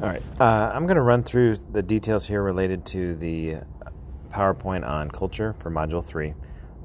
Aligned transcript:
All 0.00 0.08
right. 0.08 0.22
Uh, 0.38 0.70
I'm 0.74 0.86
going 0.86 0.96
to 0.96 1.02
run 1.02 1.22
through 1.22 1.56
the 1.72 1.82
details 1.82 2.26
here 2.26 2.42
related 2.42 2.84
to 2.86 3.16
the 3.16 3.56
PowerPoint 4.28 4.86
on 4.86 5.10
culture 5.10 5.54
for 5.58 5.70
Module 5.70 6.04
3. 6.04 6.34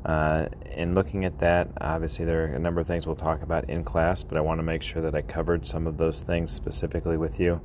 Uh, 0.06 0.48
in 0.72 0.94
looking 0.94 1.26
at 1.26 1.38
that, 1.40 1.68
obviously 1.82 2.24
there 2.24 2.44
are 2.44 2.56
a 2.56 2.60
number 2.60 2.80
of 2.80 2.88
things 2.88 3.06
we'll 3.06 3.18
talk 3.18 3.42
about 3.42 3.70
in 3.70 3.84
class, 3.84 4.24
but 4.24 4.38
I 4.38 4.42
want 4.42 4.60
to 4.60 4.64
make 4.64 4.82
sure 4.82 5.02
that 5.02 5.14
I 5.14 5.24
covered 5.24 5.68
some 5.68 5.88
of 5.88 5.98
those 5.98 6.22
things 6.22 6.52
specifically 6.52 7.18
with 7.18 7.38
you. 7.38 7.60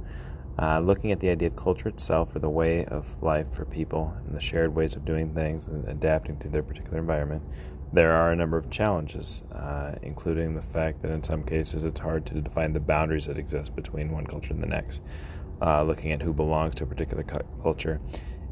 Uh, 0.58 0.80
looking 0.80 1.12
at 1.12 1.20
the 1.20 1.28
idea 1.28 1.48
of 1.48 1.56
culture 1.56 1.88
itself 1.88 2.34
or 2.34 2.38
the 2.38 2.48
way 2.48 2.84
of 2.86 3.22
life 3.22 3.52
for 3.52 3.64
people 3.66 4.14
and 4.24 4.34
the 4.34 4.40
shared 4.40 4.74
ways 4.74 4.96
of 4.96 5.04
doing 5.04 5.34
things 5.34 5.66
and 5.66 5.86
adapting 5.88 6.38
to 6.38 6.48
their 6.48 6.62
particular 6.62 6.98
environment, 6.98 7.42
there 7.92 8.12
are 8.12 8.32
a 8.32 8.36
number 8.36 8.56
of 8.56 8.70
challenges, 8.70 9.42
uh, 9.52 9.94
including 10.02 10.54
the 10.54 10.62
fact 10.62 11.02
that 11.02 11.12
in 11.12 11.22
some 11.22 11.44
cases 11.44 11.84
it's 11.84 12.00
hard 12.00 12.24
to 12.26 12.40
define 12.40 12.72
the 12.72 12.80
boundaries 12.80 13.26
that 13.26 13.38
exist 13.38 13.76
between 13.76 14.10
one 14.10 14.26
culture 14.26 14.52
and 14.52 14.62
the 14.62 14.66
next 14.66 15.02
uh, 15.60 15.82
looking 15.82 16.12
at 16.12 16.22
who 16.22 16.32
belongs 16.32 16.74
to 16.76 16.84
a 16.84 16.86
particular 16.86 17.22
cu- 17.22 17.62
culture, 17.62 18.00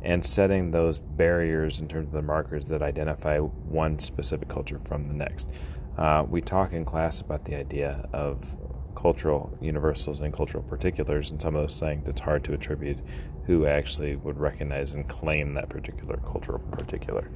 and 0.03 0.25
setting 0.25 0.71
those 0.71 0.99
barriers 0.99 1.81
in 1.81 1.89
terms 1.89 2.07
of 2.09 2.13
the 2.13 2.23
markers 2.23 2.67
that 2.67 2.83
identify 2.83 3.39
one 3.39 3.99
specific 3.99 4.49
culture 4.49 4.79
from 4.85 5.05
the 5.05 5.13
next. 5.13 5.51
Uh, 5.97 6.25
we 6.29 6.41
talk 6.41 6.73
in 6.73 6.85
class 6.85 7.21
about 7.21 7.45
the 7.45 7.55
idea 7.55 8.07
of 8.13 8.57
cultural 8.95 9.57
universals 9.61 10.21
and 10.21 10.33
cultural 10.33 10.63
particulars, 10.63 11.31
and 11.31 11.41
some 11.41 11.55
of 11.55 11.63
those 11.63 11.79
things 11.79 12.09
it's 12.09 12.21
hard 12.21 12.45
to 12.45 12.53
attribute 12.53 12.99
who 13.47 13.67
actually 13.67 14.17
would 14.17 14.39
recognize 14.39 14.95
and 14.95 15.09
claim 15.09 15.55
that 15.55 15.69
particular 15.69 16.17
cultural 16.19 16.59
particular. 16.71 17.31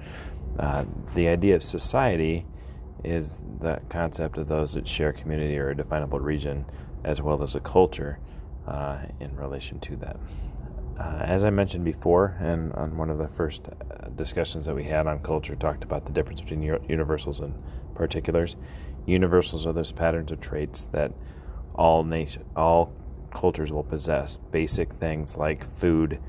Uh, 0.58 0.84
the 1.14 1.28
idea 1.28 1.54
of 1.54 1.62
society 1.62 2.46
is 3.04 3.42
the 3.60 3.80
concept 3.88 4.38
of 4.38 4.48
those 4.48 4.74
that 4.74 4.86
share 4.86 5.12
community 5.12 5.58
or 5.58 5.70
a 5.70 5.76
definable 5.76 6.18
region 6.18 6.64
as 7.04 7.22
well 7.22 7.42
as 7.42 7.54
a 7.54 7.60
culture 7.60 8.18
uh, 8.66 8.98
in 9.20 9.34
relation 9.36 9.78
to 9.80 9.96
that. 9.96 10.16
Uh, 10.98 11.20
as 11.20 11.44
I 11.44 11.50
mentioned 11.50 11.84
before, 11.84 12.36
and 12.40 12.72
on 12.72 12.96
one 12.96 13.08
of 13.08 13.18
the 13.18 13.28
first 13.28 13.68
uh, 13.68 14.08
discussions 14.16 14.66
that 14.66 14.74
we 14.74 14.82
had 14.82 15.06
on 15.06 15.20
culture, 15.20 15.54
talked 15.54 15.84
about 15.84 16.04
the 16.04 16.12
difference 16.12 16.40
between 16.40 16.62
universals 16.88 17.38
and 17.38 17.54
particulars. 17.94 18.56
Universals 19.06 19.64
are 19.64 19.72
those 19.72 19.92
patterns 19.92 20.32
or 20.32 20.36
traits 20.36 20.84
that 20.84 21.12
all 21.78 22.04
nation, 22.04 22.44
all 22.56 22.92
cultures 23.30 23.72
will 23.72 23.84
possess. 23.84 24.36
Basic 24.36 24.92
things 24.92 25.36
like 25.36 25.64
food, 25.64 26.20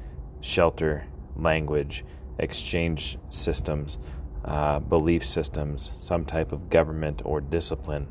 shelter, 0.42 1.06
language, 1.36 2.06
exchange 2.38 3.18
systems, 3.30 3.98
uh, 4.46 4.80
belief 4.80 5.26
systems, 5.26 5.92
some 6.00 6.24
type 6.24 6.52
of 6.52 6.70
government 6.70 7.22
or 7.26 7.42
discipline. 7.42 8.08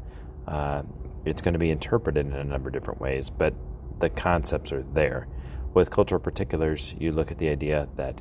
Uh, 0.47 0.83
it's 1.25 1.41
going 1.41 1.53
to 1.53 1.59
be 1.59 1.71
interpreted 1.71 2.27
in 2.27 2.33
a 2.33 2.45
number 2.45 2.69
of 2.69 2.73
different 2.73 3.01
ways, 3.01 3.31
but 3.31 3.55
the 4.01 4.11
concepts 4.11 4.73
are 4.73 4.83
there. 4.95 5.29
With 5.75 5.91
cultural 5.91 6.21
particulars, 6.21 6.95
you 6.99 7.13
look 7.13 7.31
at 7.31 7.39
the 7.39 7.49
idea 7.49 7.89
that 7.97 8.21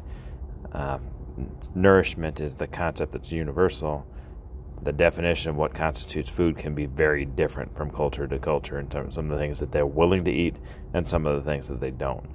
uh, 0.74 1.00
nourishment 1.76 2.40
is 2.40 2.56
the 2.56 2.68
concept 2.68 3.14
that's 3.14 3.32
universal. 3.32 4.06
The 4.84 4.94
definition 4.94 5.50
of 5.50 5.56
what 5.58 5.74
constitutes 5.74 6.30
food 6.30 6.58
can 6.58 6.76
be 6.76 6.86
very 6.86 7.26
different 7.26 7.76
from 7.76 7.90
culture 7.92 8.28
to 8.28 8.40
culture 8.40 8.80
in 8.80 8.88
terms 8.88 9.10
of 9.10 9.14
some 9.16 9.26
of 9.26 9.32
the 9.32 9.38
things 9.38 9.60
that 9.60 9.72
they're 9.72 9.86
willing 9.86 10.24
to 10.26 10.32
eat 10.32 10.56
and 10.94 11.08
some 11.08 11.26
of 11.26 11.36
the 11.36 11.50
things 11.50 11.68
that 11.68 11.80
they 11.80 11.92
don't. 11.92 12.30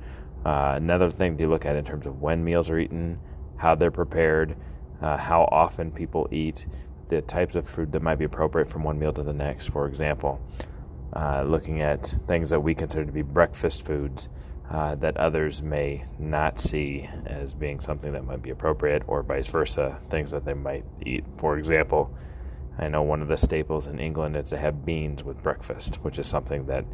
Uh, 0.44 0.74
another 0.76 1.10
thing 1.10 1.36
to 1.36 1.48
look 1.48 1.64
at 1.66 1.76
in 1.76 1.84
terms 1.84 2.06
of 2.06 2.20
when 2.20 2.44
meals 2.44 2.68
are 2.68 2.78
eaten, 2.78 3.18
how 3.56 3.74
they're 3.74 3.90
prepared, 3.90 4.56
uh, 5.00 5.16
how 5.16 5.48
often 5.52 5.90
people 5.92 6.28
eat, 6.30 6.66
the 7.06 7.22
types 7.22 7.54
of 7.54 7.68
food 7.68 7.92
that 7.92 8.02
might 8.02 8.18
be 8.18 8.24
appropriate 8.24 8.68
from 8.68 8.82
one 8.82 8.98
meal 8.98 9.12
to 9.12 9.22
the 9.22 9.32
next, 9.32 9.68
for 9.68 9.86
example 9.86 10.40
uh, 11.14 11.44
looking 11.46 11.82
at 11.82 12.06
things 12.26 12.50
that 12.50 12.60
we 12.60 12.74
consider 12.74 13.04
to 13.04 13.12
be 13.12 13.22
breakfast 13.22 13.86
foods 13.86 14.28
uh, 14.70 14.94
that 14.96 15.16
others 15.18 15.62
may 15.62 16.02
not 16.18 16.58
see 16.58 17.08
as 17.26 17.52
being 17.52 17.78
something 17.78 18.12
that 18.12 18.24
might 18.24 18.40
be 18.40 18.50
appropriate, 18.50 19.02
or 19.06 19.22
vice 19.22 19.48
versa, 19.48 20.00
things 20.08 20.30
that 20.30 20.44
they 20.44 20.54
might 20.54 20.84
eat. 21.04 21.24
For 21.36 21.58
example, 21.58 22.14
I 22.78 22.88
know 22.88 23.02
one 23.02 23.22
of 23.22 23.28
the 23.28 23.36
staples 23.36 23.86
in 23.86 23.98
England 23.98 24.36
is 24.36 24.50
to 24.50 24.58
have 24.58 24.84
beans 24.84 25.22
with 25.22 25.42
breakfast, 25.42 25.96
which 25.96 26.18
is 26.18 26.26
something 26.26 26.66
that 26.66 26.84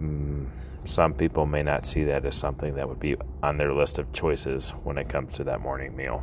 mm, 0.00 0.48
some 0.84 1.14
people 1.14 1.46
may 1.46 1.62
not 1.62 1.86
see 1.86 2.04
that 2.04 2.24
as 2.24 2.36
something 2.36 2.74
that 2.74 2.88
would 2.88 3.00
be 3.00 3.16
on 3.42 3.58
their 3.58 3.72
list 3.72 3.98
of 3.98 4.12
choices 4.12 4.70
when 4.84 4.98
it 4.98 5.08
comes 5.08 5.34
to 5.34 5.44
that 5.44 5.60
morning 5.60 5.94
meal. 5.94 6.22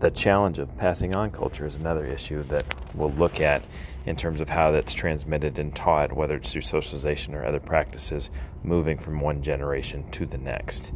The 0.00 0.10
challenge 0.10 0.58
of 0.58 0.76
passing 0.76 1.14
on 1.14 1.30
culture 1.30 1.64
is 1.64 1.76
another 1.76 2.04
issue 2.04 2.42
that 2.44 2.64
we'll 2.94 3.12
look 3.12 3.40
at 3.40 3.62
in 4.04 4.16
terms 4.16 4.40
of 4.40 4.48
how 4.48 4.72
that's 4.72 4.92
transmitted 4.92 5.58
and 5.58 5.74
taught, 5.74 6.12
whether 6.12 6.36
it's 6.36 6.52
through 6.52 6.62
socialization 6.62 7.34
or 7.34 7.44
other 7.44 7.60
practices, 7.60 8.30
moving 8.64 8.98
from 8.98 9.20
one 9.20 9.42
generation 9.42 10.08
to 10.10 10.26
the 10.26 10.38
next. 10.38 10.92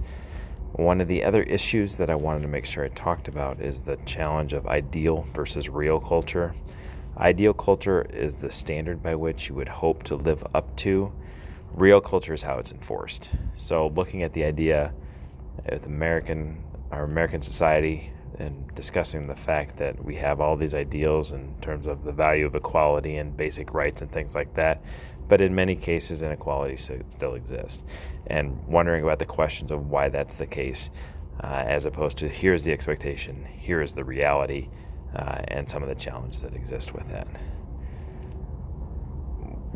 One 0.76 1.00
of 1.00 1.08
the 1.08 1.24
other 1.24 1.42
issues 1.42 1.94
that 1.94 2.10
I 2.10 2.14
wanted 2.16 2.42
to 2.42 2.48
make 2.48 2.66
sure 2.66 2.84
I 2.84 2.88
talked 2.88 3.28
about 3.28 3.62
is 3.62 3.78
the 3.78 3.96
challenge 4.04 4.52
of 4.52 4.66
ideal 4.66 5.22
versus 5.32 5.70
real 5.70 5.98
culture. 5.98 6.52
Ideal 7.16 7.54
culture 7.54 8.02
is 8.02 8.34
the 8.34 8.52
standard 8.52 9.02
by 9.02 9.14
which 9.14 9.48
you 9.48 9.54
would 9.54 9.68
hope 9.68 10.02
to 10.02 10.16
live 10.16 10.46
up 10.52 10.76
to. 10.76 11.10
Real 11.72 12.02
culture 12.02 12.34
is 12.34 12.42
how 12.42 12.58
it's 12.58 12.72
enforced. 12.72 13.30
So, 13.54 13.86
looking 13.86 14.22
at 14.22 14.34
the 14.34 14.44
idea 14.44 14.92
with 15.66 15.86
American 15.86 16.62
our 16.90 17.04
American 17.04 17.40
society 17.40 18.12
and 18.38 18.74
discussing 18.74 19.26
the 19.26 19.36
fact 19.36 19.78
that 19.78 20.04
we 20.04 20.16
have 20.16 20.40
all 20.40 20.56
these 20.56 20.74
ideals 20.74 21.32
in 21.32 21.54
terms 21.60 21.86
of 21.86 22.04
the 22.04 22.12
value 22.12 22.46
of 22.46 22.54
equality 22.54 23.16
and 23.16 23.36
basic 23.36 23.72
rights 23.74 24.02
and 24.02 24.10
things 24.12 24.34
like 24.34 24.54
that. 24.54 24.82
But 25.28 25.40
in 25.40 25.54
many 25.54 25.76
cases, 25.76 26.22
inequality 26.22 26.76
still 26.76 27.34
exists. 27.34 27.82
And 28.26 28.66
wondering 28.66 29.02
about 29.02 29.18
the 29.18 29.26
questions 29.26 29.72
of 29.72 29.90
why 29.90 30.08
that's 30.08 30.36
the 30.36 30.46
case, 30.46 30.90
uh, 31.42 31.46
as 31.46 31.84
opposed 31.84 32.18
to 32.18 32.28
here's 32.28 32.64
the 32.64 32.72
expectation, 32.72 33.44
here 33.44 33.82
is 33.82 33.92
the 33.92 34.04
reality, 34.04 34.68
uh, 35.14 35.40
and 35.48 35.68
some 35.68 35.82
of 35.82 35.88
the 35.88 35.94
challenges 35.94 36.42
that 36.42 36.54
exist 36.54 36.94
with 36.94 37.08
that. 37.10 37.26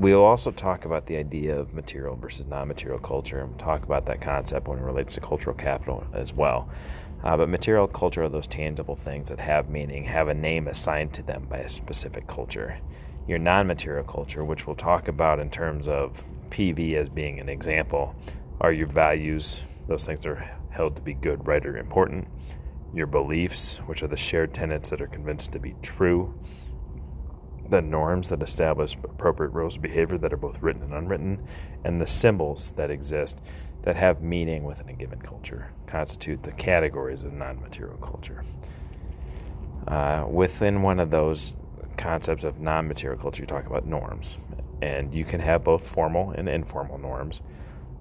We'll 0.01 0.25
also 0.25 0.51
talk 0.51 0.87
about 0.87 1.05
the 1.05 1.19
idea 1.19 1.61
of 1.61 1.75
material 1.75 2.17
versus 2.17 2.47
non 2.47 2.69
material 2.69 2.99
culture 2.99 3.41
and 3.41 3.59
talk 3.59 3.83
about 3.83 4.07
that 4.07 4.23
concept 4.23 4.67
when 4.67 4.79
it 4.79 4.83
relates 4.83 5.17
to 5.17 5.21
cultural 5.21 5.55
capital 5.55 6.07
as 6.15 6.33
well. 6.33 6.71
Uh, 7.23 7.37
but 7.37 7.51
material 7.51 7.87
culture 7.87 8.23
are 8.23 8.31
those 8.31 8.47
tangible 8.47 8.97
things 8.97 9.29
that 9.29 9.39
have 9.39 9.69
meaning, 9.69 10.05
have 10.05 10.29
a 10.29 10.35
name 10.35 10.69
assigned 10.69 11.13
to 11.13 11.23
them 11.23 11.45
by 11.51 11.59
a 11.59 11.69
specific 11.69 12.27
culture. 12.27 12.79
Your 13.29 13.39
non 13.39 13.67
material 13.67 14.03
culture, 14.03 14.43
which 14.43 14.67
we'll 14.67 14.75
talk 14.75 15.09
about 15.09 15.39
in 15.39 15.51
terms 15.51 15.87
of 15.87 16.27
PV 16.49 16.95
as 16.95 17.11
being 17.11 17.39
an 17.39 17.51
example, 17.51 18.15
are 18.59 18.73
your 18.73 18.87
values. 18.87 19.61
Those 19.87 20.07
things 20.07 20.25
are 20.25 20.51
held 20.71 20.97
to 20.97 21.03
be 21.03 21.13
good, 21.13 21.47
right, 21.47 21.67
or 21.67 21.77
important. 21.77 22.27
Your 22.95 23.07
beliefs, 23.07 23.77
which 23.85 24.03
are 24.03 24.09
the 24.09 24.17
shared 24.17 24.55
tenets 24.55 24.89
that 24.89 25.03
are 25.03 25.09
convinced 25.09 25.53
to 25.53 25.59
be 25.59 25.75
true. 25.83 26.33
The 27.71 27.81
norms 27.81 28.29
that 28.29 28.43
establish 28.43 28.97
appropriate 28.97 29.51
rules 29.51 29.77
of 29.77 29.83
behavior 29.83 30.19
that 30.19 30.33
are 30.33 30.37
both 30.37 30.61
written 30.61 30.83
and 30.83 30.93
unwritten. 30.93 31.43
And 31.85 32.01
the 32.01 32.07
symbols 32.07 32.73
that 32.73 32.91
exist 32.91 33.41
that 33.83 33.97
have 33.97 34.23
meaning 34.23 34.65
within 34.65 34.89
a 34.89 34.93
given 34.93 35.21
culture 35.21 35.71
constitute 35.87 36.43
the 36.43 36.53
categories 36.53 37.23
of 37.25 37.33
non 37.33 37.61
material 37.61 37.97
culture. 37.99 38.43
Uh, 39.87 40.27
within 40.29 40.83
one 40.83 41.01
of 41.01 41.11
those 41.11 41.57
concepts 41.97 42.45
of 42.45 42.61
non 42.61 42.89
material 42.89 43.19
culture, 43.19 43.43
you 43.43 43.47
talk 43.47 43.67
about 43.67 43.87
norms. 43.87 44.37
And 44.83 45.15
you 45.15 45.25
can 45.25 45.41
have 45.41 45.65
both 45.65 45.87
formal 45.87 46.31
and 46.31 46.49
informal 46.49 46.99
norms, 46.99 47.43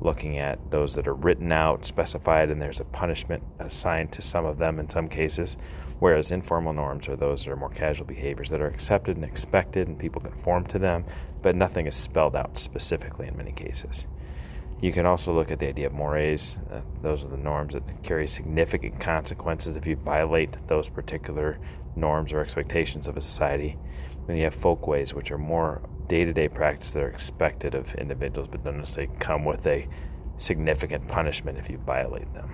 looking 0.01 0.37
at 0.37 0.71
those 0.71 0.95
that 0.95 1.07
are 1.07 1.13
written 1.13 1.51
out, 1.51 1.85
specified, 1.85 2.49
and 2.49 2.61
there's 2.61 2.79
a 2.79 2.85
punishment 2.85 3.43
assigned 3.59 4.11
to 4.13 4.21
some 4.21 4.45
of 4.45 4.57
them 4.57 4.79
in 4.79 4.89
some 4.89 5.09
cases, 5.09 5.57
whereas 5.99 6.31
informal 6.31 6.73
norms 6.73 7.07
are 7.09 7.15
those 7.15 7.43
that 7.43 7.51
are 7.51 7.57
more 7.57 7.69
casual 7.69 8.07
behaviors 8.07 8.49
that 8.49 8.61
are 8.61 8.67
accepted 8.67 9.17
and 9.17 9.25
expected 9.25 9.87
and 9.87 9.99
people 9.99 10.21
conform 10.21 10.65
to 10.65 10.79
them, 10.79 11.03
but 11.41 11.55
nothing 11.55 11.85
is 11.85 11.95
spelled 11.95 12.35
out 12.35 12.57
specifically 12.57 13.27
in 13.27 13.35
many 13.35 13.51
cases. 13.51 14.07
You 14.81 14.93
can 14.93 15.05
also 15.05 15.33
look 15.33 15.51
at 15.51 15.59
the 15.59 15.67
idea 15.67 15.87
of 15.87 15.93
mores. 15.93 16.57
Uh, 16.71 16.81
those 17.01 17.25
are 17.25 17.27
the 17.27 17.35
norms 17.35 17.73
that 17.73 17.83
carry 18.01 18.27
significant 18.27 18.97
consequences 19.01 19.75
if 19.75 19.85
you 19.85 19.97
violate 19.97 20.55
those 20.67 20.87
particular 20.87 21.59
norms 21.97 22.31
or 22.31 22.39
expectations 22.39 23.05
of 23.05 23.17
a 23.17 23.21
society. 23.21 23.77
Then 24.25 24.37
you 24.37 24.43
have 24.45 24.55
folkways, 24.55 25.13
which 25.13 25.31
are 25.31 25.37
more 25.37 25.81
day 26.09 26.25
to 26.25 26.33
day 26.33 26.49
practice 26.49 26.91
that 26.91 27.03
are 27.03 27.07
expected 27.07 27.75
of 27.75 27.95
individuals, 27.95 28.49
but 28.51 28.63
don't 28.65 28.79
necessarily 28.79 29.15
come 29.19 29.45
with 29.45 29.65
a 29.67 29.87
significant 30.35 31.07
punishment 31.07 31.57
if 31.57 31.69
you 31.69 31.77
violate 31.77 32.31
them. 32.33 32.49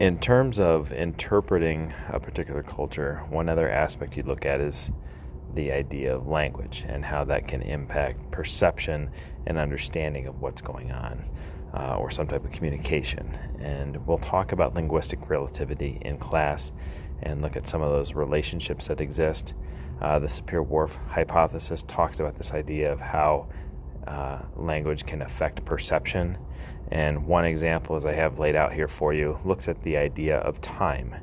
In 0.00 0.18
terms 0.18 0.58
of 0.58 0.92
interpreting 0.92 1.94
a 2.08 2.18
particular 2.18 2.62
culture, 2.62 3.22
one 3.30 3.48
other 3.48 3.70
aspect 3.70 4.16
you 4.16 4.24
look 4.24 4.44
at 4.44 4.60
is 4.60 4.90
the 5.54 5.70
idea 5.70 6.14
of 6.14 6.26
language 6.26 6.84
and 6.88 7.04
how 7.04 7.24
that 7.24 7.46
can 7.46 7.62
impact 7.62 8.30
perception 8.32 9.10
and 9.46 9.58
understanding 9.58 10.26
of 10.26 10.40
what's 10.40 10.60
going 10.60 10.90
on 10.90 11.22
uh, 11.74 11.96
or 11.96 12.10
some 12.10 12.26
type 12.26 12.44
of 12.44 12.50
communication. 12.50 13.26
And 13.60 14.04
we'll 14.06 14.18
talk 14.18 14.50
about 14.50 14.74
linguistic 14.74 15.30
relativity 15.30 15.98
in 16.02 16.18
class 16.18 16.72
and 17.22 17.40
look 17.40 17.54
at 17.54 17.68
some 17.68 17.82
of 17.82 17.90
those 17.90 18.14
relationships 18.14 18.88
that 18.88 19.00
exist. 19.00 19.54
Uh, 20.02 20.18
the 20.18 20.26
Sapir 20.26 20.66
Whorf 20.66 20.98
hypothesis 21.06 21.84
talks 21.84 22.18
about 22.18 22.36
this 22.36 22.52
idea 22.52 22.92
of 22.92 22.98
how 22.98 23.46
uh, 24.08 24.42
language 24.56 25.06
can 25.06 25.22
affect 25.22 25.64
perception. 25.64 26.36
And 26.90 27.24
one 27.24 27.44
example, 27.44 27.94
as 27.94 28.04
I 28.04 28.12
have 28.12 28.40
laid 28.40 28.56
out 28.56 28.72
here 28.72 28.88
for 28.88 29.14
you, 29.14 29.38
looks 29.44 29.68
at 29.68 29.80
the 29.80 29.96
idea 29.96 30.38
of 30.38 30.60
time. 30.60 31.14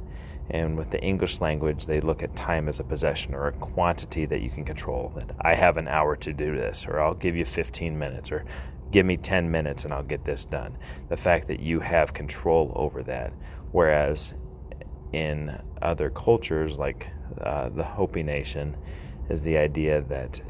And 0.51 0.77
with 0.77 0.91
the 0.91 1.01
English 1.01 1.41
language, 1.41 1.87
they 1.87 1.99
look 1.99 2.23
at 2.23 2.33
time 2.37 2.69
as 2.69 2.79
a 2.79 2.83
possession 2.85 3.35
or 3.35 3.47
a 3.47 3.51
quantity 3.51 4.25
that 4.25 4.41
you 4.41 4.49
can 4.49 4.63
control. 4.63 5.11
That 5.13 5.35
I 5.41 5.55
have 5.55 5.75
an 5.75 5.89
hour 5.89 6.15
to 6.15 6.31
do 6.31 6.55
this, 6.55 6.87
or 6.87 7.01
I'll 7.01 7.13
give 7.13 7.35
you 7.35 7.43
15 7.43 7.99
minutes, 7.99 8.31
or 8.31 8.45
give 8.91 9.05
me 9.05 9.17
10 9.17 9.51
minutes 9.51 9.83
and 9.83 9.93
I'll 9.93 10.03
get 10.03 10.23
this 10.23 10.45
done. 10.45 10.77
The 11.09 11.17
fact 11.17 11.49
that 11.49 11.59
you 11.59 11.81
have 11.81 12.13
control 12.13 12.71
over 12.75 13.03
that. 13.03 13.33
Whereas 13.73 14.35
in 15.11 15.61
other 15.81 16.09
cultures, 16.09 16.79
like 16.79 17.11
uh, 17.41 17.69
the 17.69 17.83
Hopi 17.83 18.23
Nation, 18.23 18.75
is 19.29 19.41
the 19.41 19.57
idea 19.57 20.01
that 20.03 20.41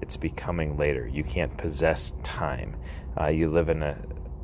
it's 0.00 0.16
becoming 0.16 0.76
later. 0.76 1.06
You 1.06 1.24
can't 1.24 1.56
possess 1.56 2.12
time. 2.22 2.76
Uh, 3.20 3.28
you 3.28 3.48
live 3.48 3.68
in 3.68 3.82
a 3.82 3.96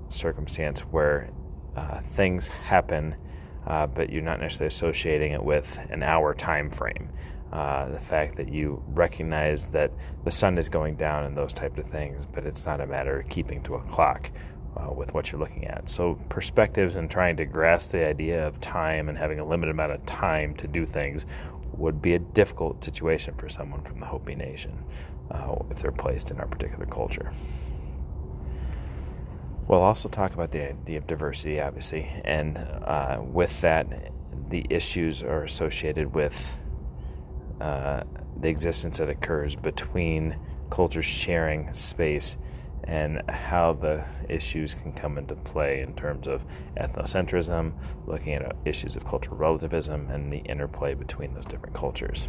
circumstance 0.08 0.80
where 0.80 1.30
uh, 1.76 2.00
things 2.00 2.48
happen, 2.48 3.14
uh, 3.66 3.86
but 3.86 4.10
you're 4.10 4.22
not 4.22 4.40
necessarily 4.40 4.68
associating 4.68 5.32
it 5.32 5.42
with 5.42 5.78
an 5.90 6.02
hour 6.02 6.34
time 6.34 6.70
frame. 6.70 7.10
Uh, 7.52 7.88
the 7.88 7.98
fact 7.98 8.36
that 8.36 8.52
you 8.52 8.82
recognize 8.88 9.66
that 9.68 9.90
the 10.24 10.30
sun 10.30 10.56
is 10.56 10.68
going 10.68 10.94
down 10.94 11.24
and 11.24 11.36
those 11.36 11.52
types 11.52 11.78
of 11.78 11.84
things, 11.84 12.24
but 12.24 12.46
it's 12.46 12.64
not 12.64 12.80
a 12.80 12.86
matter 12.86 13.20
of 13.20 13.28
keeping 13.28 13.60
to 13.62 13.74
a 13.74 13.82
clock 13.82 14.30
uh, 14.76 14.92
with 14.92 15.12
what 15.14 15.32
you're 15.32 15.40
looking 15.40 15.66
at. 15.66 15.90
So, 15.90 16.14
perspectives 16.28 16.94
and 16.94 17.10
trying 17.10 17.36
to 17.38 17.44
grasp 17.44 17.90
the 17.90 18.06
idea 18.06 18.46
of 18.46 18.60
time 18.60 19.08
and 19.08 19.18
having 19.18 19.40
a 19.40 19.44
limited 19.44 19.72
amount 19.72 19.92
of 19.92 20.06
time 20.06 20.54
to 20.56 20.68
do 20.68 20.86
things 20.86 21.26
would 21.80 22.00
be 22.02 22.14
a 22.14 22.18
difficult 22.18 22.84
situation 22.84 23.34
for 23.34 23.48
someone 23.48 23.82
from 23.82 23.98
the 23.98 24.06
Hopi 24.06 24.34
Nation 24.34 24.84
uh, 25.30 25.56
if 25.70 25.80
they're 25.80 25.90
placed 25.90 26.30
in 26.30 26.38
our 26.38 26.46
particular 26.46 26.86
culture. 26.86 27.32
We'll 29.66 29.82
also 29.82 30.08
talk 30.08 30.34
about 30.34 30.52
the 30.52 30.70
idea 30.70 30.98
of 30.98 31.06
diversity, 31.06 31.60
obviously, 31.60 32.02
and 32.24 32.58
uh, 32.58 33.20
with 33.22 33.60
that, 33.60 34.12
the 34.50 34.66
issues 34.68 35.22
are 35.22 35.44
associated 35.44 36.12
with 36.14 36.58
uh, 37.60 38.02
the 38.40 38.48
existence 38.48 38.98
that 38.98 39.08
occurs 39.08 39.54
between 39.54 40.36
cultures 40.70 41.04
sharing 41.04 41.72
space 41.72 42.36
and 42.84 43.22
how 43.30 43.72
the 43.74 44.04
issues 44.28 44.74
can 44.74 44.92
come 44.92 45.18
into 45.18 45.34
play 45.34 45.80
in 45.80 45.94
terms 45.94 46.26
of 46.26 46.44
ethnocentrism, 46.76 47.72
looking 48.06 48.34
at 48.34 48.56
issues 48.64 48.96
of 48.96 49.04
cultural 49.04 49.36
relativism, 49.36 50.08
and 50.10 50.32
the 50.32 50.38
interplay 50.38 50.94
between 50.94 51.34
those 51.34 51.46
different 51.46 51.74
cultures. 51.74 52.28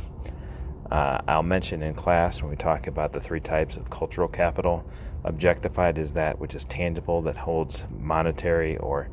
Uh, 0.92 1.22
I'll 1.28 1.44
mention 1.44 1.84
in 1.84 1.94
class 1.94 2.42
when 2.42 2.50
we 2.50 2.58
talk 2.58 2.88
about 2.88 3.14
the 3.14 3.22
three 3.22 3.40
types 3.40 3.78
of 3.78 3.90
cultural 3.90 4.28
capital. 4.28 4.86
Objectified 5.24 5.98
is 5.98 6.14
that 6.14 6.38
which 6.38 6.54
is 6.54 6.66
tangible, 6.66 7.22
that 7.24 7.38
holds 7.38 7.86
monetary 7.98 8.78
or 8.78 9.10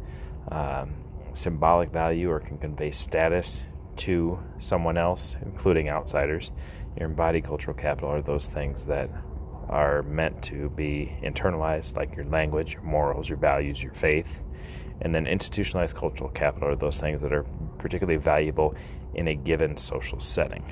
um, 0.50 0.96
symbolic 1.34 1.90
value 1.90 2.30
or 2.30 2.40
can 2.40 2.58
convey 2.58 2.90
status 2.90 3.64
to 3.96 4.38
someone 4.58 4.96
else, 4.96 5.36
including 5.42 5.88
outsiders. 5.88 6.50
Your 6.96 7.08
embodied 7.08 7.44
cultural 7.44 7.76
capital 7.76 8.10
are 8.10 8.22
those 8.22 8.48
things 8.48 8.86
that 8.86 9.10
are 9.68 10.02
meant 10.02 10.42
to 10.44 10.70
be 10.70 11.16
internalized, 11.22 11.96
like 11.96 12.16
your 12.16 12.24
language, 12.26 12.74
your 12.74 12.82
morals, 12.82 13.28
your 13.28 13.38
values, 13.38 13.82
your 13.82 13.92
faith. 13.92 14.40
And 15.00 15.14
then 15.14 15.26
institutionalized 15.26 15.96
cultural 15.96 16.30
capital 16.30 16.68
are 16.70 16.76
those 16.76 17.00
things 17.00 17.20
that 17.20 17.32
are 17.32 17.44
particularly 17.78 18.18
valuable 18.18 18.74
in 19.14 19.28
a 19.28 19.34
given 19.34 19.76
social 19.76 20.18
setting. 20.20 20.64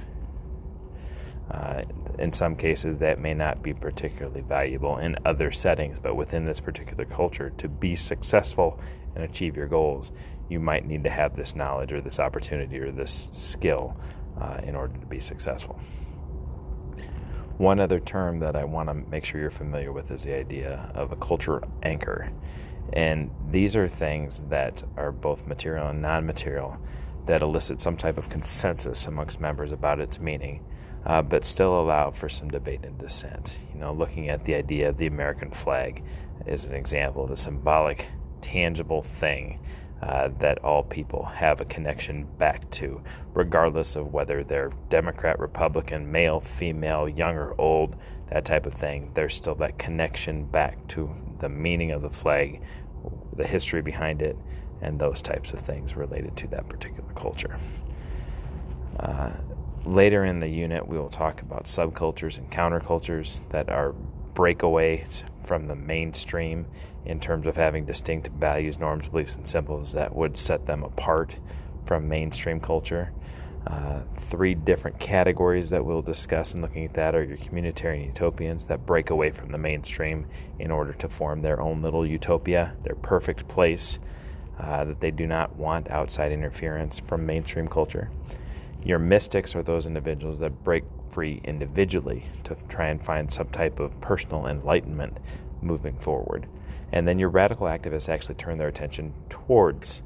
Uh, 1.50 1.82
in 2.18 2.32
some 2.32 2.56
cases, 2.56 2.98
that 2.98 3.20
may 3.20 3.34
not 3.34 3.62
be 3.62 3.72
particularly 3.72 4.40
valuable 4.40 4.98
in 4.98 5.16
other 5.24 5.52
settings, 5.52 6.00
but 6.00 6.16
within 6.16 6.44
this 6.44 6.60
particular 6.60 7.04
culture, 7.04 7.50
to 7.50 7.68
be 7.68 7.94
successful 7.94 8.80
and 9.14 9.22
achieve 9.22 9.56
your 9.56 9.68
goals, 9.68 10.10
you 10.48 10.58
might 10.58 10.86
need 10.86 11.04
to 11.04 11.10
have 11.10 11.36
this 11.36 11.54
knowledge 11.54 11.92
or 11.92 12.00
this 12.00 12.18
opportunity 12.18 12.78
or 12.78 12.90
this 12.90 13.28
skill 13.30 13.96
uh, 14.40 14.58
in 14.64 14.74
order 14.74 14.98
to 14.98 15.06
be 15.06 15.20
successful. 15.20 15.78
One 17.58 17.80
other 17.80 18.00
term 18.00 18.40
that 18.40 18.54
I 18.54 18.64
want 18.64 18.90
to 18.90 18.94
make 18.94 19.24
sure 19.24 19.40
you're 19.40 19.50
familiar 19.50 19.90
with 19.90 20.10
is 20.10 20.22
the 20.22 20.36
idea 20.36 20.90
of 20.94 21.12
a 21.12 21.16
culture 21.16 21.62
anchor. 21.82 22.30
And 22.92 23.30
these 23.50 23.74
are 23.76 23.88
things 23.88 24.42
that 24.50 24.82
are 24.96 25.10
both 25.10 25.46
material 25.46 25.88
and 25.88 26.02
non 26.02 26.26
material 26.26 26.76
that 27.24 27.42
elicit 27.42 27.80
some 27.80 27.96
type 27.96 28.18
of 28.18 28.28
consensus 28.28 29.06
amongst 29.06 29.40
members 29.40 29.72
about 29.72 30.00
its 30.00 30.20
meaning, 30.20 30.64
uh, 31.06 31.22
but 31.22 31.44
still 31.44 31.80
allow 31.80 32.10
for 32.10 32.28
some 32.28 32.50
debate 32.50 32.84
and 32.84 32.98
dissent. 32.98 33.56
You 33.72 33.80
know, 33.80 33.92
looking 33.92 34.28
at 34.28 34.44
the 34.44 34.54
idea 34.54 34.90
of 34.90 34.98
the 34.98 35.06
American 35.06 35.50
flag 35.50 36.04
is 36.46 36.66
an 36.66 36.74
example 36.74 37.24
of 37.24 37.30
a 37.30 37.36
symbolic, 37.36 38.08
tangible 38.42 39.02
thing 39.02 39.58
uh, 40.02 40.28
that 40.38 40.62
all 40.62 40.82
people 40.82 41.24
have 41.24 41.60
a 41.60 41.64
connection 41.64 42.26
back 42.38 42.68
to, 42.70 43.00
regardless 43.34 43.96
of 43.96 44.12
whether 44.12 44.44
they're 44.44 44.70
Democrat, 44.88 45.38
Republican, 45.38 46.10
male, 46.10 46.40
female, 46.40 47.08
young 47.08 47.36
or 47.36 47.54
old, 47.58 47.96
that 48.28 48.44
type 48.44 48.66
of 48.66 48.74
thing. 48.74 49.10
There's 49.14 49.34
still 49.34 49.54
that 49.56 49.78
connection 49.78 50.44
back 50.44 50.86
to 50.88 51.10
the 51.38 51.48
meaning 51.48 51.92
of 51.92 52.02
the 52.02 52.10
flag, 52.10 52.60
the 53.36 53.46
history 53.46 53.82
behind 53.82 54.20
it, 54.20 54.36
and 54.82 54.98
those 54.98 55.22
types 55.22 55.52
of 55.52 55.60
things 55.60 55.96
related 55.96 56.36
to 56.38 56.48
that 56.48 56.68
particular 56.68 57.10
culture. 57.14 57.56
Uh, 59.00 59.32
later 59.84 60.24
in 60.24 60.40
the 60.40 60.48
unit, 60.48 60.86
we 60.86 60.98
will 60.98 61.08
talk 61.08 61.40
about 61.42 61.64
subcultures 61.64 62.38
and 62.38 62.50
countercultures 62.50 63.40
that 63.50 63.70
are 63.70 63.94
breakaways 64.36 65.24
from 65.46 65.66
the 65.66 65.74
mainstream 65.74 66.66
in 67.06 67.18
terms 67.18 67.46
of 67.46 67.56
having 67.56 67.86
distinct 67.86 68.28
values, 68.28 68.78
norms, 68.78 69.08
beliefs, 69.08 69.34
and 69.34 69.48
symbols 69.48 69.92
that 69.92 70.14
would 70.14 70.36
set 70.36 70.66
them 70.66 70.84
apart 70.84 71.36
from 71.86 72.08
mainstream 72.08 72.60
culture. 72.60 73.10
Uh, 73.66 74.00
three 74.14 74.54
different 74.54 75.00
categories 75.00 75.70
that 75.70 75.84
we'll 75.84 76.02
discuss 76.02 76.54
in 76.54 76.62
looking 76.62 76.84
at 76.84 76.94
that 76.94 77.16
are 77.16 77.24
your 77.24 77.38
communitarian 77.38 78.06
utopians 78.06 78.66
that 78.66 78.86
break 78.86 79.10
away 79.10 79.30
from 79.30 79.50
the 79.50 79.58
mainstream 79.58 80.24
in 80.60 80.70
order 80.70 80.92
to 80.92 81.08
form 81.08 81.40
their 81.40 81.60
own 81.60 81.82
little 81.82 82.06
utopia, 82.06 82.76
their 82.84 82.94
perfect 82.94 83.48
place 83.48 83.98
uh, 84.60 84.84
that 84.84 85.00
they 85.00 85.10
do 85.10 85.26
not 85.26 85.56
want 85.56 85.90
outside 85.90 86.30
interference 86.30 87.00
from 87.00 87.26
mainstream 87.26 87.66
culture. 87.66 88.08
Your 88.84 89.00
mystics 89.00 89.56
are 89.56 89.64
those 89.64 89.86
individuals 89.86 90.38
that 90.38 90.62
break 90.62 90.84
free 91.08 91.40
individually 91.44 92.24
to 92.44 92.56
try 92.68 92.88
and 92.88 93.02
find 93.02 93.30
some 93.30 93.48
type 93.48 93.80
of 93.80 94.00
personal 94.00 94.46
enlightenment 94.46 95.18
moving 95.62 95.96
forward. 95.98 96.46
And 96.92 97.06
then 97.06 97.18
your 97.18 97.28
radical 97.30 97.66
activists 97.66 98.08
actually 98.08 98.36
turn 98.36 98.58
their 98.58 98.68
attention 98.68 99.12
towards 99.28 100.02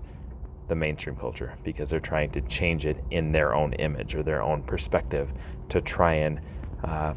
the 0.68 0.74
mainstream 0.74 1.16
culture 1.16 1.52
because 1.64 1.90
they're 1.90 2.00
trying 2.00 2.30
to 2.30 2.40
change 2.42 2.86
it 2.86 3.02
in 3.10 3.32
their 3.32 3.54
own 3.54 3.72
image 3.74 4.14
or 4.14 4.22
their 4.22 4.40
own 4.40 4.62
perspective 4.62 5.32
to 5.68 5.80
try 5.80 6.14
and 6.14 6.40
uh, 6.84 7.12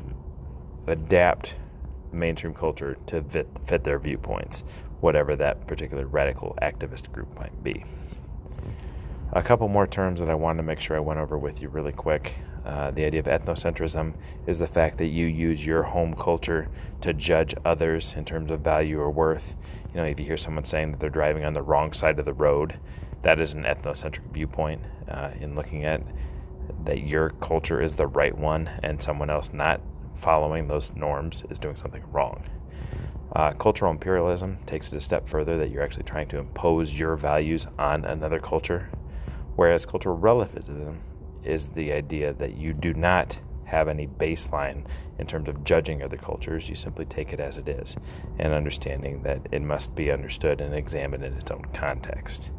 adapt 0.87 1.55
mainstream 2.11 2.53
culture 2.53 2.97
to 3.07 3.23
fit, 3.23 3.47
fit 3.65 3.83
their 3.83 3.99
viewpoints, 3.99 4.63
whatever 5.01 5.35
that 5.35 5.65
particular 5.67 6.05
radical 6.07 6.57
activist 6.61 7.11
group 7.11 7.33
might 7.39 7.63
be. 7.63 7.83
A 9.33 9.41
couple 9.41 9.67
more 9.67 9.87
terms 9.87 10.19
that 10.19 10.29
I 10.29 10.35
wanted 10.35 10.57
to 10.57 10.63
make 10.63 10.79
sure 10.79 10.95
I 10.95 10.99
went 10.99 11.19
over 11.19 11.37
with 11.37 11.61
you 11.61 11.69
really 11.69 11.91
quick. 11.91 12.35
Uh, 12.65 12.91
the 12.91 13.03
idea 13.03 13.19
of 13.19 13.25
ethnocentrism 13.25 14.13
is 14.47 14.59
the 14.59 14.67
fact 14.67 14.97
that 14.97 15.07
you 15.07 15.27
use 15.27 15.65
your 15.65 15.83
home 15.83 16.15
culture 16.15 16.69
to 17.01 17.13
judge 17.13 17.53
others 17.65 18.13
in 18.15 18.23
terms 18.23 18.51
of 18.51 18.61
value 18.61 18.99
or 18.99 19.11
worth. 19.11 19.55
You 19.89 20.01
know, 20.01 20.05
if 20.05 20.19
you 20.19 20.25
hear 20.25 20.37
someone 20.37 20.65
saying 20.65 20.91
that 20.91 20.99
they're 20.99 21.09
driving 21.09 21.45
on 21.45 21.53
the 21.53 21.61
wrong 21.61 21.93
side 21.93 22.19
of 22.19 22.25
the 22.25 22.33
road, 22.33 22.79
that 23.21 23.39
is 23.39 23.53
an 23.53 23.63
ethnocentric 23.63 24.31
viewpoint 24.31 24.81
uh, 25.09 25.31
in 25.39 25.55
looking 25.55 25.85
at 25.85 26.01
that 26.85 27.07
your 27.07 27.31
culture 27.41 27.81
is 27.81 27.93
the 27.93 28.07
right 28.07 28.37
one 28.37 28.69
and 28.83 29.01
someone 29.01 29.29
else 29.29 29.51
not 29.53 29.81
following 30.15 30.67
those 30.67 30.93
norms 30.95 31.43
is 31.49 31.59
doing 31.59 31.75
something 31.75 32.03
wrong. 32.11 32.41
Uh, 33.35 33.51
cultural 33.51 33.91
imperialism 33.91 34.57
takes 34.65 34.91
it 34.93 34.97
a 34.97 35.01
step 35.01 35.27
further 35.27 35.57
that 35.57 35.69
you're 35.69 35.83
actually 35.83 36.03
trying 36.03 36.27
to 36.27 36.37
impose 36.37 36.97
your 36.97 37.15
values 37.15 37.67
on 37.77 38.05
another 38.05 38.39
culture 38.39 38.89
Whereas 39.55 39.85
cultural 39.85 40.17
relativism 40.17 40.99
is 41.45 41.69
the 41.69 41.93
idea 41.93 42.33
that 42.33 42.55
you 42.55 42.73
do 42.73 42.93
not 42.93 43.37
have 43.65 43.87
any 43.87 44.07
baseline 44.07 44.85
in 45.19 45.25
terms 45.25 45.49
of 45.49 45.63
judging 45.63 46.03
other 46.03 46.17
cultures. 46.17 46.69
You 46.69 46.75
simply 46.75 47.05
take 47.05 47.33
it 47.33 47.39
as 47.39 47.57
it 47.57 47.67
is 47.67 47.95
and 48.39 48.53
understanding 48.53 49.23
that 49.23 49.47
it 49.51 49.61
must 49.61 49.95
be 49.95 50.11
understood 50.11 50.61
and 50.61 50.75
examined 50.75 51.23
in 51.23 51.33
its 51.33 51.51
own 51.51 51.65
context. 51.73 52.51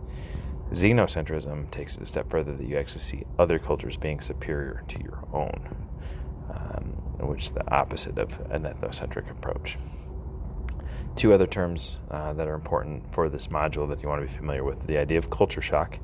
Xenocentrism 0.71 1.71
takes 1.71 1.97
it 1.97 2.03
a 2.03 2.07
step 2.07 2.29
further 2.31 2.53
that 2.55 2.67
you 2.67 2.79
actually 2.79 3.03
see 3.03 3.25
other 3.39 3.59
cultures 3.59 3.97
being 3.97 4.21
superior 4.21 4.83
to 4.89 5.03
your 5.03 5.23
own, 5.33 5.87
um, 6.51 7.29
which 7.29 7.45
is 7.45 7.51
the 7.51 7.71
opposite 7.73 8.19
of 8.19 8.33
an 8.51 8.63
ethnocentric 8.63 9.31
approach. 9.31 9.77
Two 11.17 11.33
other 11.33 11.47
terms 11.47 11.99
uh, 12.11 12.33
that 12.33 12.49
are 12.49 12.55
important 12.55 13.05
for 13.15 13.29
this 13.29 13.49
module 13.49 13.89
that 13.89 14.03
you 14.03 14.09
want 14.09 14.21
to 14.21 14.27
be 14.27 14.37
familiar 14.37 14.65
with 14.65 14.85
the 14.87 14.99
idea 14.99 15.19
of 15.19 15.31
culture 15.31 15.63
shock 15.63 15.99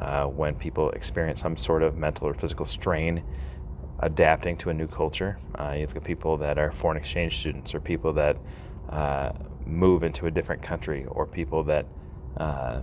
uh, 0.00 0.26
when 0.26 0.54
people 0.54 0.90
experience 0.90 1.40
some 1.40 1.56
sort 1.56 1.82
of 1.82 1.96
mental 1.96 2.28
or 2.28 2.34
physical 2.34 2.66
strain 2.66 3.22
adapting 4.00 4.56
to 4.56 4.70
a 4.70 4.74
new 4.74 4.86
culture. 4.86 5.38
Uh, 5.56 5.74
you 5.76 5.86
look 5.86 5.96
at 5.96 6.04
people 6.04 6.36
that 6.36 6.58
are 6.58 6.70
foreign 6.70 6.96
exchange 6.96 7.38
students 7.38 7.74
or 7.74 7.80
people 7.80 8.12
that 8.12 8.36
uh, 8.90 9.32
move 9.66 10.02
into 10.02 10.26
a 10.26 10.30
different 10.30 10.62
country 10.62 11.04
or 11.08 11.26
people 11.26 11.64
that 11.64 11.86
uh, 12.36 12.80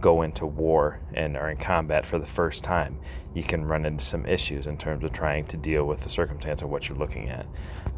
go 0.00 0.22
into 0.22 0.46
war 0.46 1.00
and 1.14 1.36
are 1.36 1.50
in 1.50 1.56
combat 1.56 2.06
for 2.06 2.18
the 2.18 2.26
first 2.26 2.64
time, 2.64 2.98
you 3.34 3.42
can 3.42 3.64
run 3.64 3.84
into 3.84 4.04
some 4.04 4.26
issues 4.26 4.66
in 4.66 4.76
terms 4.76 5.04
of 5.04 5.12
trying 5.12 5.44
to 5.46 5.56
deal 5.56 5.84
with 5.86 6.00
the 6.00 6.08
circumstance 6.08 6.62
of 6.62 6.70
what 6.70 6.88
you're 6.88 6.98
looking 6.98 7.28
at. 7.28 7.46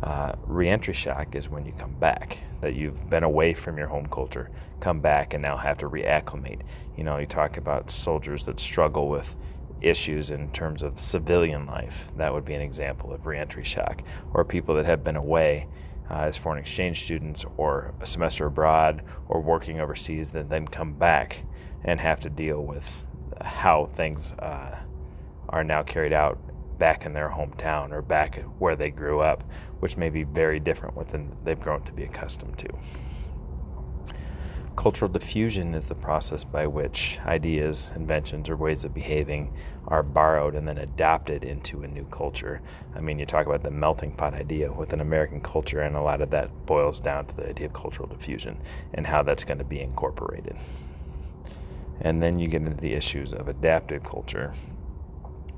Uh, 0.02 0.32
reentry 0.46 0.94
shock 0.94 1.34
is 1.34 1.48
when 1.48 1.64
you 1.64 1.72
come 1.72 1.94
back, 1.94 2.38
that 2.60 2.74
you've 2.74 3.08
been 3.08 3.24
away 3.24 3.54
from 3.54 3.78
your 3.78 3.86
home 3.86 4.06
culture, 4.06 4.50
come 4.80 5.00
back, 5.00 5.34
and 5.34 5.42
now 5.42 5.56
have 5.56 5.78
to 5.78 5.88
reacclimate. 5.88 6.60
You 6.96 7.04
know, 7.04 7.18
you 7.18 7.26
talk 7.26 7.56
about 7.56 7.90
soldiers 7.90 8.44
that 8.46 8.60
struggle 8.60 9.08
with 9.08 9.34
issues 9.80 10.30
in 10.30 10.50
terms 10.52 10.82
of 10.82 10.98
civilian 10.98 11.66
life. 11.66 12.10
That 12.16 12.32
would 12.32 12.44
be 12.44 12.54
an 12.54 12.62
example 12.62 13.12
of 13.12 13.26
reentry 13.26 13.64
shock. 13.64 14.02
Or 14.32 14.44
people 14.44 14.74
that 14.76 14.86
have 14.86 15.04
been 15.04 15.16
away 15.16 15.68
uh, 16.11 16.14
as 16.14 16.37
foreign 16.37 16.58
exchange 16.58 17.02
students 17.02 17.44
or 17.56 17.94
a 18.00 18.06
semester 18.06 18.46
abroad 18.46 19.02
or 19.28 19.40
working 19.40 19.80
overseas 19.80 20.30
that 20.30 20.49
then 20.49 20.66
come 20.66 20.92
back 20.92 21.44
and 21.84 22.00
have 22.00 22.20
to 22.20 22.30
deal 22.30 22.64
with 22.64 22.88
how 23.40 23.87
things 23.87 24.32
uh, 24.32 24.78
are 25.49 25.64
now 25.64 25.82
carried 25.82 26.12
out 26.12 26.38
back 26.78 27.06
in 27.06 27.12
their 27.12 27.28
hometown 27.28 27.92
or 27.92 28.02
back 28.02 28.42
where 28.58 28.76
they 28.76 28.90
grew 28.90 29.20
up, 29.20 29.44
which 29.80 29.96
may 29.96 30.11
be 30.11 30.25
very 30.25 30.58
different 30.61 30.94
than 31.08 31.34
they've 31.44 31.61
grown 31.61 31.82
to 31.82 31.92
be 31.92 32.04
accustomed 32.04 32.58
to. 32.58 32.68
Cultural 34.76 35.11
diffusion 35.11 35.73
is 35.73 35.85
the 35.85 35.95
process 35.95 36.43
by 36.43 36.66
which 36.66 37.19
ideas, 37.26 37.93
inventions, 37.95 38.50
or 38.50 38.57
ways 38.57 38.85
of 38.85 38.93
behaving 38.93 39.52
are 39.87 40.02
borrowed 40.02 40.57
and 40.57 40.66
then 40.66 40.78
adapted 40.78 41.45
into 41.45 41.85
a 41.85 41.88
new 41.88 42.04
culture. 42.07 42.61
I 42.95 43.00
mean, 43.00 43.19
you 43.19 43.25
talk 43.25 43.47
about 43.47 43.62
the 43.62 43.71
melting 43.71 44.12
pot 44.12 44.35
idea 44.35 44.73
within 44.73 45.00
American 45.00 45.40
culture, 45.40 45.83
and 45.83 45.95
a 45.95 46.02
lot 46.02 46.21
of 46.21 46.31
that 46.31 46.50
boils 46.66 46.99
down 46.99 47.26
to 47.26 47.37
the 47.37 47.49
idea 47.49 47.66
of 47.66 47.73
cultural 47.73 48.09
diffusion 48.09 48.59
and 48.95 49.07
how 49.07 49.23
that's 49.23 49.45
going 49.45 49.59
to 49.59 49.64
be 49.64 49.81
incorporated. 49.81 50.57
And 52.00 52.21
then 52.21 52.38
you 52.38 52.49
get 52.49 52.62
into 52.62 52.81
the 52.81 52.95
issues 52.95 53.33
of 53.33 53.49
adaptive 53.49 54.02
culture, 54.02 54.52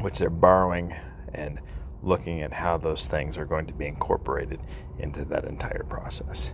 which 0.01 0.19
they're 0.19 0.29
borrowing 0.29 0.95
and 1.33 1.59
looking 2.03 2.43
at 2.43 2.53
how 2.53 2.77
those 2.77 3.07
things 3.07 3.39
are 3.39 3.47
going 3.47 3.67
to 3.67 3.73
be 3.73 3.87
incorporated 3.87 4.61
into 4.99 5.25
that 5.25 5.47
entire 5.47 5.85
process. 5.89 6.53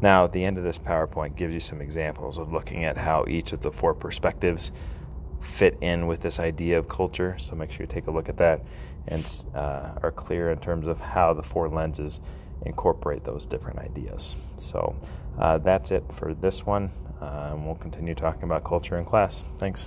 Now, 0.00 0.24
at 0.24 0.32
the 0.32 0.44
end 0.44 0.58
of 0.58 0.64
this 0.64 0.78
PowerPoint 0.78 1.36
gives 1.36 1.54
you 1.54 1.60
some 1.60 1.80
examples 1.80 2.38
of 2.38 2.52
looking 2.52 2.84
at 2.84 2.96
how 2.96 3.24
each 3.28 3.52
of 3.52 3.62
the 3.62 3.72
four 3.72 3.94
perspectives 3.94 4.72
fit 5.40 5.78
in 5.80 6.06
with 6.06 6.20
this 6.20 6.38
idea 6.38 6.78
of 6.78 6.88
culture. 6.88 7.36
So 7.38 7.56
make 7.56 7.70
sure 7.70 7.82
you 7.82 7.86
take 7.86 8.06
a 8.06 8.10
look 8.10 8.28
at 8.28 8.36
that 8.38 8.62
and 9.08 9.28
uh, 9.54 9.92
are 10.02 10.12
clear 10.12 10.50
in 10.50 10.58
terms 10.58 10.86
of 10.86 11.00
how 11.00 11.32
the 11.32 11.42
four 11.42 11.68
lenses 11.68 12.20
incorporate 12.64 13.24
those 13.24 13.46
different 13.46 13.78
ideas. 13.78 14.34
So 14.58 14.96
uh, 15.38 15.58
that's 15.58 15.90
it 15.90 16.04
for 16.12 16.34
this 16.34 16.66
one. 16.66 16.90
Uh, 17.20 17.56
we'll 17.56 17.76
continue 17.76 18.14
talking 18.14 18.44
about 18.44 18.64
culture 18.64 18.98
in 18.98 19.04
class. 19.04 19.44
Thanks. 19.58 19.86